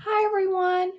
[0.00, 0.92] Hi, everyone.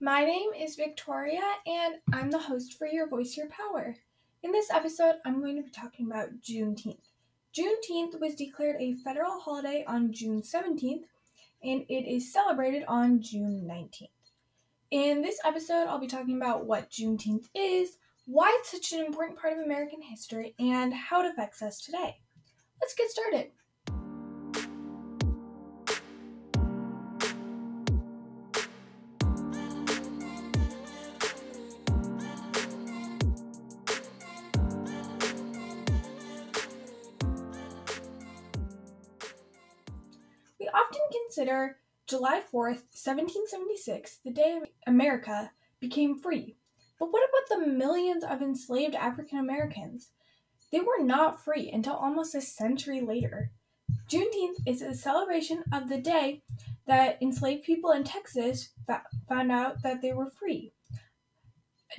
[0.00, 3.94] My name is Victoria, and I'm the host for Your Voice, Your Power.
[4.42, 7.08] In this episode, I'm going to be talking about Juneteenth.
[7.56, 11.04] Juneteenth was declared a federal holiday on June 17th,
[11.62, 14.08] and it is celebrated on June 19th.
[14.90, 19.38] In this episode, I'll be talking about what Juneteenth is, why it's such an important
[19.38, 22.16] part of American history, and how it affects us today.
[22.80, 23.52] Let's get started.
[40.74, 46.56] Often consider July 4th, 1776, the day America became free.
[46.98, 50.10] But what about the millions of enslaved African Americans?
[50.70, 53.50] They were not free until almost a century later.
[54.08, 56.42] Juneteenth is a celebration of the day
[56.86, 58.70] that enslaved people in Texas
[59.28, 60.72] found out that they were free.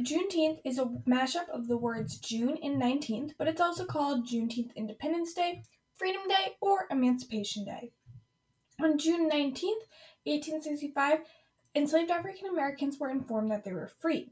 [0.02, 4.76] Juneteenth is a mashup of the words June and 19th, but it's also called Juneteenth
[4.76, 5.63] Independence Day,
[5.96, 7.91] Freedom Day, or Emancipation Day.
[8.82, 9.76] On June 19,
[10.26, 11.20] 1865,
[11.76, 14.32] enslaved African Americans were informed that they were freed.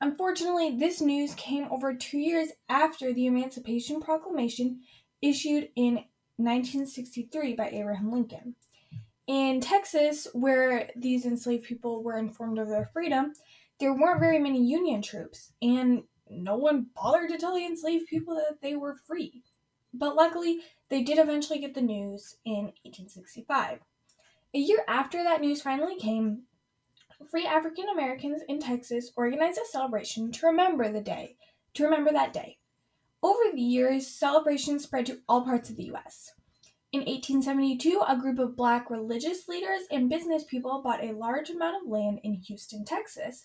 [0.00, 4.80] Unfortunately, this news came over two years after the Emancipation Proclamation
[5.20, 6.04] issued in
[6.36, 8.54] 1963 by Abraham Lincoln.
[9.26, 13.32] In Texas, where these enslaved people were informed of their freedom,
[13.80, 18.36] there weren't very many Union troops, and no one bothered to tell the enslaved people
[18.36, 19.42] that they were free.
[19.92, 23.80] But luckily, they did eventually get the news in 1865.
[24.54, 26.42] A year after that news finally came,
[27.30, 31.36] free African Americans in Texas organized a celebration to remember the day,
[31.74, 32.58] to remember that day.
[33.22, 36.32] Over the years, celebrations spread to all parts of the US.
[36.92, 41.82] In 1872, a group of black religious leaders and business people bought a large amount
[41.82, 43.44] of land in Houston, Texas.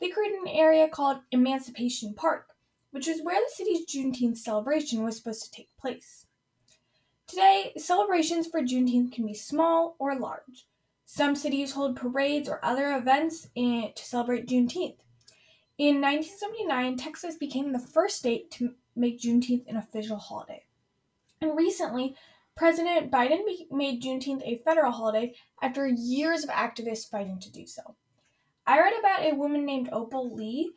[0.00, 2.50] They created an area called Emancipation Park,
[2.96, 6.24] which is where the city's Juneteenth celebration was supposed to take place.
[7.26, 10.66] Today, celebrations for Juneteenth can be small or large.
[11.04, 14.96] Some cities hold parades or other events in, to celebrate Juneteenth.
[15.76, 20.64] In 1979, Texas became the first state to make Juneteenth an official holiday.
[21.42, 22.16] And recently,
[22.56, 27.94] President Biden made Juneteenth a federal holiday after years of activists fighting to do so.
[28.66, 30.72] I read about a woman named Opal Lee,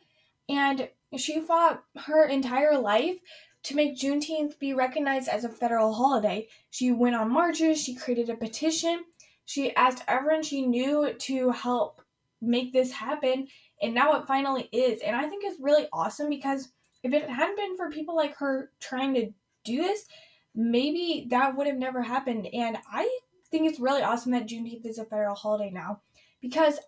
[0.50, 3.16] and she fought her entire life
[3.64, 6.48] to make Juneteenth be recognized as a federal holiday.
[6.70, 9.04] She went on marches, she created a petition,
[9.44, 12.00] she asked everyone she knew to help
[12.40, 13.48] make this happen,
[13.82, 15.00] and now it finally is.
[15.02, 16.68] And I think it's really awesome because
[17.02, 19.32] if it hadn't been for people like her trying to
[19.64, 20.06] do this,
[20.54, 22.46] maybe that would have never happened.
[22.52, 23.08] And I
[23.50, 26.00] think it's really awesome that Juneteenth is a federal holiday now
[26.40, 26.78] because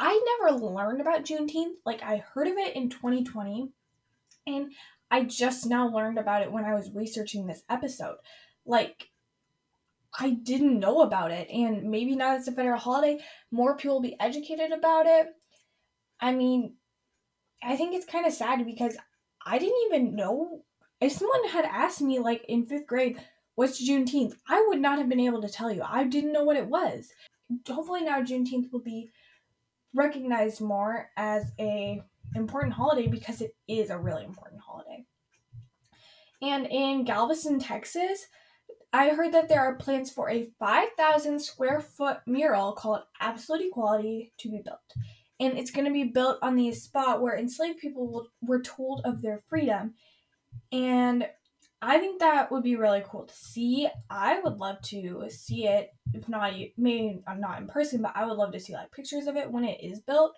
[0.00, 1.74] I never learned about Juneteenth.
[1.84, 3.68] Like, I heard of it in 2020,
[4.46, 4.72] and
[5.10, 8.16] I just now learned about it when I was researching this episode.
[8.64, 9.10] Like,
[10.18, 14.02] I didn't know about it, and maybe now it's a federal holiday, more people will
[14.02, 15.28] be educated about it.
[16.18, 16.76] I mean,
[17.62, 18.96] I think it's kind of sad because
[19.44, 20.62] I didn't even know.
[21.02, 23.20] If someone had asked me, like in fifth grade,
[23.54, 25.82] what's Juneteenth, I would not have been able to tell you.
[25.86, 27.10] I didn't know what it was.
[27.68, 29.10] Hopefully, now Juneteenth will be
[29.94, 32.02] recognized more as a
[32.34, 35.04] important holiday because it is a really important holiday.
[36.42, 38.26] And in Galveston, Texas,
[38.92, 44.32] I heard that there are plans for a 5,000 square foot mural called Absolute Equality
[44.38, 44.78] to be built.
[45.38, 49.22] And it's going to be built on the spot where enslaved people were told of
[49.22, 49.94] their freedom.
[50.72, 51.26] And
[51.82, 53.88] I think that would be really cool to see.
[54.10, 58.36] I would love to see it, if not, maybe not in person, but I would
[58.36, 60.34] love to see like pictures of it when it is built.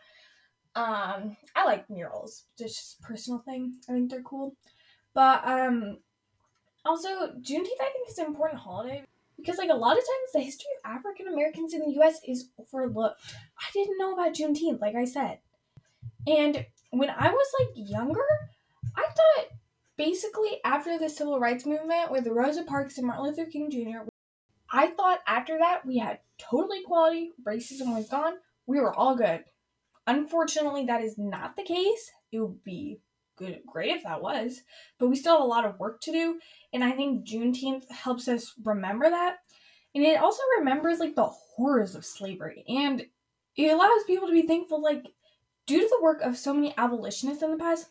[0.76, 3.74] Um, I like murals, just personal thing.
[3.88, 4.54] I think they're cool.
[5.14, 5.98] But um,
[6.84, 9.04] also Juneteenth, I think is an important holiday
[9.36, 12.20] because like a lot of times the history of African Americans in the U.S.
[12.26, 13.20] is overlooked.
[13.58, 15.38] I didn't know about Juneteenth, like I said,
[16.26, 18.24] and when I was like younger,
[18.96, 19.46] I thought
[19.96, 24.08] basically after the civil rights movement with Rosa Parks and Martin Luther King Jr.
[24.70, 28.34] I thought after that we had total equality, racism was gone,
[28.66, 29.44] we were all good.
[30.06, 32.10] Unfortunately, that is not the case.
[32.32, 33.00] It would be
[33.36, 34.62] good, great if that was,
[34.98, 36.38] but we still have a lot of work to do,
[36.72, 39.36] and I think Juneteenth helps us remember that,
[39.94, 43.06] and it also remembers like the horrors of slavery, and
[43.56, 44.82] it allows people to be thankful.
[44.82, 45.06] Like,
[45.66, 47.88] due to the work of so many abolitionists in the past,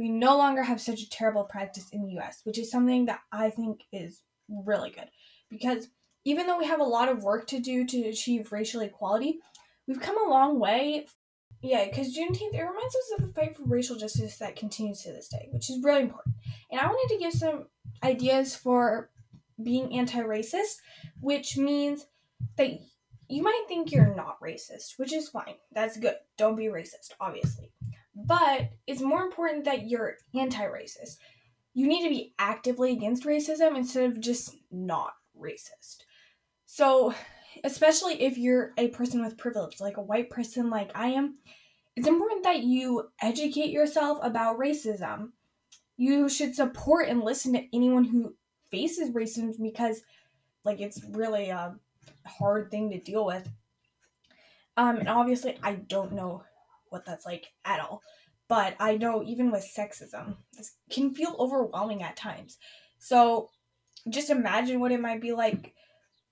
[0.00, 3.20] we no longer have such a terrible practice in the U.S., which is something that
[3.30, 5.10] I think is really good,
[5.50, 5.88] because
[6.24, 9.40] even though we have a lot of work to do to achieve racial equality,
[9.86, 11.06] we've come a long way.
[11.62, 15.12] Yeah, because Juneteenth, it reminds us of the fight for racial justice that continues to
[15.12, 16.34] this day, which is really important.
[16.70, 17.66] And I wanted to give some
[18.02, 19.10] ideas for
[19.62, 20.76] being anti racist,
[21.20, 22.06] which means
[22.56, 22.70] that
[23.28, 25.56] you might think you're not racist, which is fine.
[25.72, 26.14] That's good.
[26.38, 27.70] Don't be racist, obviously.
[28.26, 31.16] But it's more important that you're anti racist.
[31.74, 35.98] You need to be actively against racism instead of just not racist.
[36.66, 37.14] So,
[37.64, 41.38] especially if you're a person with privilege, like a white person like I am,
[41.96, 45.30] it's important that you educate yourself about racism.
[45.96, 48.34] You should support and listen to anyone who
[48.70, 50.02] faces racism because,
[50.64, 51.76] like, it's really a
[52.26, 53.48] hard thing to deal with.
[54.76, 56.44] Um, and obviously, I don't know
[56.90, 58.02] what that's like at all.
[58.48, 62.58] But I know even with sexism, this can feel overwhelming at times.
[62.98, 63.48] So
[64.08, 65.74] just imagine what it might be like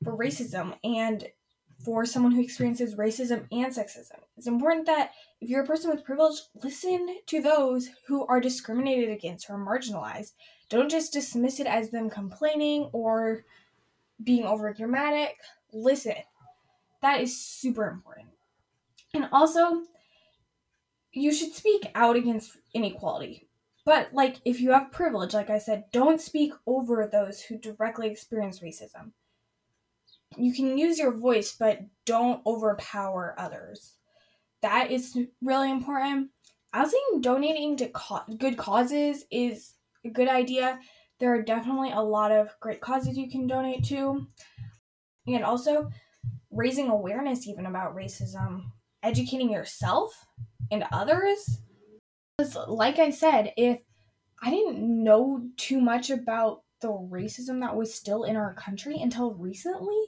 [0.03, 1.27] for racism and
[1.85, 4.19] for someone who experiences racism and sexism.
[4.37, 9.11] It's important that if you're a person with privilege, listen to those who are discriminated
[9.11, 10.33] against or marginalized.
[10.69, 13.45] Don't just dismiss it as them complaining or
[14.23, 15.37] being over dramatic.
[15.73, 16.15] Listen.
[17.01, 18.29] That is super important.
[19.15, 19.83] And also,
[21.13, 23.49] you should speak out against inequality.
[23.85, 28.11] But, like, if you have privilege, like I said, don't speak over those who directly
[28.11, 29.13] experience racism.
[30.37, 33.97] You can use your voice, but don't overpower others.
[34.61, 36.31] That is really important.
[36.73, 39.75] I think donating to co- good causes is
[40.05, 40.79] a good idea.
[41.19, 44.27] There are definitely a lot of great causes you can donate to.
[45.27, 45.91] And also,
[46.51, 48.65] raising awareness even about racism,
[49.03, 50.27] educating yourself
[50.71, 51.61] and others.
[52.37, 53.81] Because, like I said, if
[54.43, 59.35] I didn't know too much about the racism that was still in our country until
[59.35, 60.01] recently,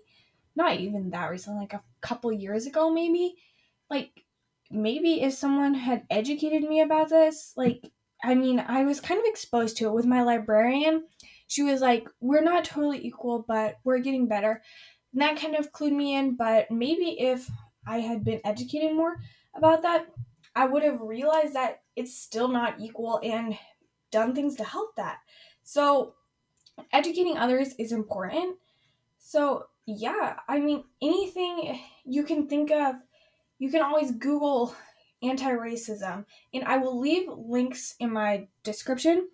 [0.55, 3.35] not even that recently, like a couple years ago, maybe.
[3.89, 4.25] Like,
[4.71, 7.91] maybe if someone had educated me about this, like,
[8.23, 11.05] I mean, I was kind of exposed to it with my librarian.
[11.49, 14.63] She was like, We're not totally equal, but we're getting better.
[15.13, 17.51] And that kind of clued me in, but maybe if
[17.87, 19.17] I had been educated more
[19.55, 20.07] about that,
[20.55, 23.57] I would have realized that it's still not equal and
[24.11, 25.19] done things to help that.
[25.63, 26.15] So,
[26.93, 28.57] educating others is important.
[29.19, 32.97] So, yeah, I mean, anything you can think of,
[33.59, 34.75] you can always Google
[35.23, 36.25] anti racism,
[36.55, 39.29] and I will leave links in my description.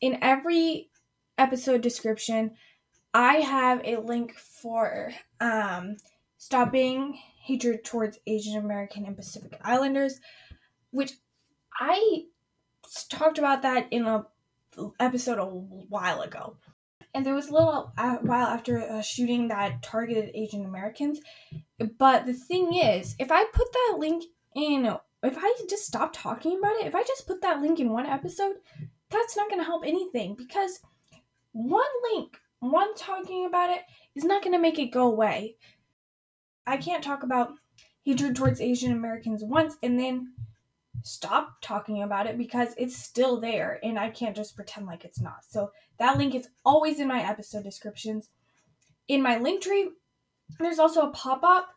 [0.00, 0.90] In every
[1.38, 2.52] episode description,
[3.14, 5.96] I have a link for um,
[6.36, 10.20] stopping hatred towards Asian American and Pacific Islanders
[10.90, 11.12] which
[11.78, 12.24] I
[13.08, 14.26] talked about that in a
[14.98, 16.56] episode a while ago.
[17.12, 21.20] And there was a little uh, while after a shooting that targeted Asian Americans.
[21.98, 26.58] But the thing is, if I put that link in, if I just stop talking
[26.58, 28.56] about it, if I just put that link in one episode,
[29.10, 30.80] that's not going to help anything because
[31.52, 31.82] one
[32.12, 33.82] link, one talking about it,
[34.14, 35.56] is not going to make it go away.
[36.64, 37.54] I can't talk about
[38.04, 40.32] hatred towards Asian Americans once and then
[41.02, 45.20] stop talking about it because it's still there and I can't just pretend like it's
[45.20, 45.44] not.
[45.48, 48.28] So that link is always in my episode descriptions.
[49.08, 49.90] In my link tree,
[50.58, 51.68] there's also a pop-up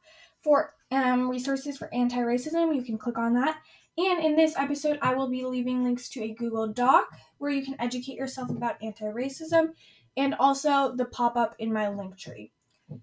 [0.43, 2.75] for um, resources for anti-racism.
[2.75, 3.59] You can click on that.
[3.97, 7.07] And in this episode, I will be leaving links to a Google Doc
[7.37, 9.69] where you can educate yourself about anti-racism
[10.17, 12.51] and also the pop-up in my link tree.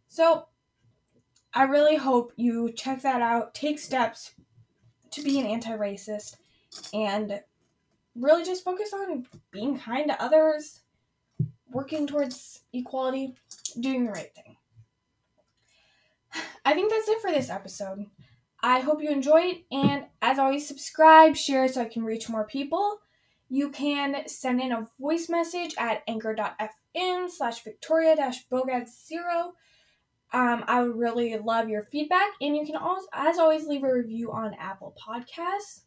[0.09, 0.47] So
[1.55, 4.35] I really hope you check that out, take steps
[5.13, 6.37] to be an anti racist
[6.93, 7.41] and
[8.15, 10.81] really just focus on being kind to others,
[11.71, 13.35] working towards equality,
[13.79, 14.57] doing the right thing.
[16.65, 18.07] I think that's it for this episode.
[18.63, 22.99] I hope you enjoyed, and as always, subscribe, share so I can reach more people.
[23.49, 29.55] You can send in a voice message at anchor.fm slash victoria bogad 0
[30.33, 33.93] um, I would really love your feedback, and you can also, as always, leave a
[33.93, 35.83] review on Apple Podcasts.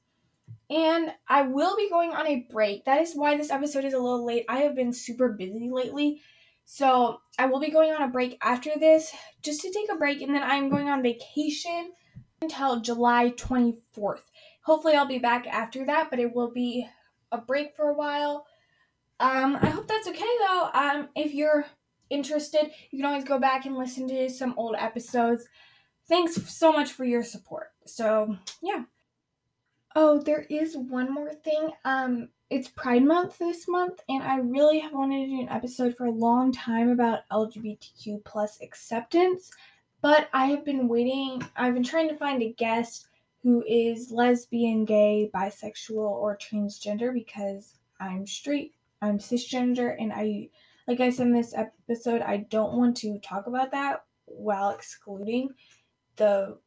[0.69, 2.85] And I will be going on a break.
[2.85, 4.45] That is why this episode is a little late.
[4.49, 6.21] I have been super busy lately.
[6.65, 10.21] So I will be going on a break after this just to take a break,
[10.21, 11.91] and then I'm going on vacation
[12.41, 14.21] until July 24th.
[14.63, 16.87] Hopefully, I'll be back after that, but it will be
[17.31, 18.45] a break for a while.
[19.19, 20.69] Um, I hope that's okay though.
[20.73, 21.65] Um, if you're
[22.09, 25.47] interested, you can always go back and listen to some old episodes.
[26.07, 27.67] Thanks so much for your support.
[27.85, 28.83] So, yeah.
[29.95, 31.69] Oh, there is one more thing.
[31.85, 35.95] Um, it's Pride Month this month, and I really have wanted to do an episode
[35.95, 39.49] for a long time about LGBTQ plus acceptance.
[40.01, 43.07] But I have been waiting, I've been trying to find a guest
[43.41, 50.49] who is lesbian, gay, bisexual, or transgender because I'm straight, I'm cisgender, and I,
[50.87, 55.49] like I said in this episode, I don't want to talk about that while excluding
[56.15, 56.57] the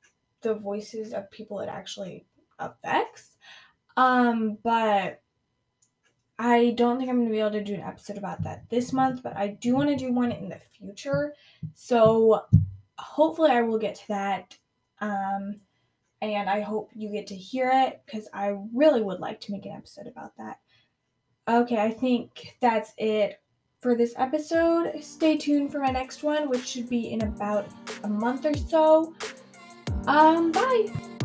[0.42, 2.26] the voices of people it actually
[2.58, 3.37] affects.
[3.96, 5.23] Um, but
[6.38, 9.23] I don't think I'm to be able to do an episode about that this month,
[9.23, 11.32] but I do want to do one in the future.
[11.75, 12.42] So
[12.99, 14.56] hopefully I will get to that.
[15.00, 15.61] Um,
[16.20, 19.66] and I hope you get to hear it because I really would like to make
[19.66, 20.58] an episode about that.
[21.49, 23.40] Okay, I think that's it
[23.80, 24.92] for this episode.
[25.02, 27.68] Stay tuned for my next one, which should be in about
[28.04, 29.14] a month or so.
[30.06, 31.15] Um, bye.